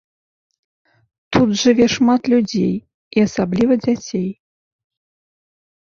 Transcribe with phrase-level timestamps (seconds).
[1.35, 2.73] Тут жыве шмат людзей
[3.21, 4.29] і асабліва дзяцей.